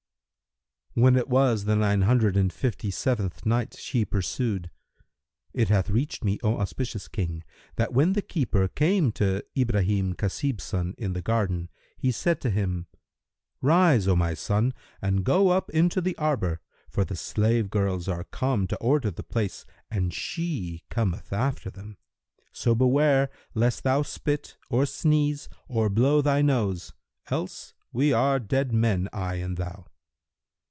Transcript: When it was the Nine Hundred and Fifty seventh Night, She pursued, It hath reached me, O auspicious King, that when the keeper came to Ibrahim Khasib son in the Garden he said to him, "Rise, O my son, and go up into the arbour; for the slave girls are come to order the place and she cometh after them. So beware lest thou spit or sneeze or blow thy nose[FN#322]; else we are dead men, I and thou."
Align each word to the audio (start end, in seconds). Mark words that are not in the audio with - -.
When 0.93 1.15
it 1.15 1.29
was 1.29 1.63
the 1.63 1.77
Nine 1.77 2.01
Hundred 2.01 2.35
and 2.35 2.51
Fifty 2.51 2.91
seventh 2.91 3.45
Night, 3.45 3.77
She 3.79 4.03
pursued, 4.03 4.69
It 5.53 5.69
hath 5.69 5.89
reached 5.89 6.25
me, 6.25 6.37
O 6.43 6.57
auspicious 6.59 7.07
King, 7.07 7.45
that 7.77 7.93
when 7.93 8.11
the 8.11 8.21
keeper 8.21 8.67
came 8.67 9.13
to 9.13 9.45
Ibrahim 9.57 10.13
Khasib 10.15 10.59
son 10.59 10.93
in 10.97 11.13
the 11.13 11.21
Garden 11.21 11.69
he 11.97 12.11
said 12.11 12.41
to 12.41 12.49
him, 12.49 12.87
"Rise, 13.61 14.05
O 14.05 14.17
my 14.17 14.33
son, 14.33 14.73
and 15.01 15.23
go 15.23 15.47
up 15.47 15.69
into 15.69 16.01
the 16.01 16.15
arbour; 16.17 16.59
for 16.89 17.05
the 17.05 17.15
slave 17.15 17.69
girls 17.69 18.09
are 18.09 18.25
come 18.25 18.67
to 18.67 18.75
order 18.81 19.09
the 19.09 19.23
place 19.23 19.65
and 19.89 20.13
she 20.13 20.83
cometh 20.89 21.31
after 21.31 21.69
them. 21.69 21.95
So 22.51 22.75
beware 22.75 23.29
lest 23.53 23.83
thou 23.83 24.01
spit 24.01 24.57
or 24.69 24.85
sneeze 24.85 25.47
or 25.69 25.89
blow 25.89 26.21
thy 26.21 26.41
nose[FN#322]; 26.41 26.93
else 27.31 27.73
we 27.93 28.11
are 28.11 28.39
dead 28.41 28.73
men, 28.73 29.07
I 29.13 29.35
and 29.35 29.55
thou." 29.55 29.85